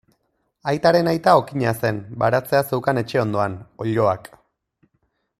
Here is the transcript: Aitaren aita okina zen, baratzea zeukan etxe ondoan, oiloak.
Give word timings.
Aitaren 0.69 1.09
aita 1.11 1.33
okina 1.41 1.73
zen, 1.83 1.99
baratzea 2.23 2.61
zeukan 2.73 3.01
etxe 3.01 3.21
ondoan, 3.25 3.59
oiloak. 3.85 4.31